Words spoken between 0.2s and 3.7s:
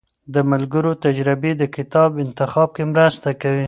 د ملګرو تجربې د کتاب انتخاب کې مرسته کوي.